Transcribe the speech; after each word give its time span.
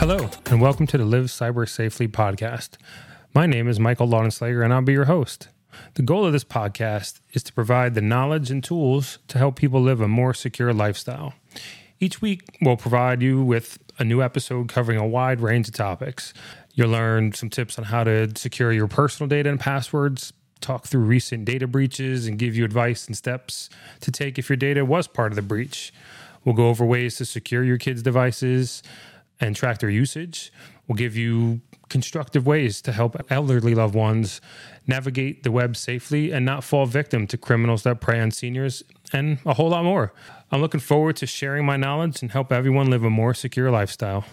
Hello, 0.00 0.30
and 0.46 0.62
welcome 0.62 0.86
to 0.86 0.96
the 0.96 1.04
Live 1.04 1.26
Cyber 1.26 1.68
Safely 1.68 2.08
podcast. 2.08 2.78
My 3.34 3.44
name 3.44 3.68
is 3.68 3.78
Michael 3.78 4.08
Laudenslager, 4.08 4.64
and 4.64 4.72
I'll 4.72 4.80
be 4.80 4.94
your 4.94 5.04
host. 5.04 5.48
The 5.92 6.02
goal 6.02 6.24
of 6.24 6.32
this 6.32 6.42
podcast 6.42 7.20
is 7.34 7.42
to 7.42 7.52
provide 7.52 7.92
the 7.92 8.00
knowledge 8.00 8.50
and 8.50 8.64
tools 8.64 9.18
to 9.28 9.36
help 9.36 9.56
people 9.56 9.82
live 9.82 10.00
a 10.00 10.08
more 10.08 10.32
secure 10.32 10.72
lifestyle. 10.72 11.34
Each 12.00 12.22
week, 12.22 12.44
we'll 12.62 12.78
provide 12.78 13.20
you 13.20 13.44
with 13.44 13.78
a 13.98 14.04
new 14.04 14.22
episode 14.22 14.70
covering 14.70 14.96
a 14.96 15.06
wide 15.06 15.42
range 15.42 15.68
of 15.68 15.74
topics. 15.74 16.32
You'll 16.72 16.88
learn 16.88 17.32
some 17.32 17.50
tips 17.50 17.78
on 17.78 17.84
how 17.84 18.04
to 18.04 18.30
secure 18.36 18.72
your 18.72 18.88
personal 18.88 19.28
data 19.28 19.50
and 19.50 19.60
passwords, 19.60 20.32
talk 20.62 20.86
through 20.86 21.02
recent 21.02 21.44
data 21.44 21.66
breaches, 21.66 22.26
and 22.26 22.38
give 22.38 22.56
you 22.56 22.64
advice 22.64 23.06
and 23.06 23.14
steps 23.14 23.68
to 24.00 24.10
take 24.10 24.38
if 24.38 24.48
your 24.48 24.56
data 24.56 24.82
was 24.82 25.06
part 25.06 25.30
of 25.30 25.36
the 25.36 25.42
breach. 25.42 25.92
We'll 26.42 26.54
go 26.54 26.68
over 26.68 26.86
ways 26.86 27.16
to 27.16 27.26
secure 27.26 27.62
your 27.62 27.76
kids' 27.76 28.02
devices 28.02 28.82
and 29.40 29.56
track 29.56 29.78
their 29.78 29.90
usage. 29.90 30.52
We'll 30.86 30.96
give 30.96 31.16
you 31.16 31.60
constructive 31.88 32.46
ways 32.46 32.80
to 32.82 32.92
help 32.92 33.16
elderly 33.30 33.74
loved 33.74 33.94
ones 33.94 34.40
navigate 34.86 35.42
the 35.42 35.50
web 35.50 35.76
safely 35.76 36.30
and 36.30 36.44
not 36.44 36.64
fall 36.64 36.86
victim 36.86 37.26
to 37.28 37.36
criminals 37.36 37.82
that 37.82 38.00
prey 38.00 38.20
on 38.20 38.30
seniors, 38.30 38.82
and 39.12 39.38
a 39.44 39.54
whole 39.54 39.70
lot 39.70 39.84
more. 39.84 40.12
I'm 40.52 40.60
looking 40.60 40.80
forward 40.80 41.16
to 41.16 41.26
sharing 41.26 41.64
my 41.64 41.76
knowledge 41.76 42.22
and 42.22 42.30
help 42.30 42.52
everyone 42.52 42.90
live 42.90 43.04
a 43.04 43.10
more 43.10 43.34
secure 43.34 43.70
lifestyle. 43.70 44.24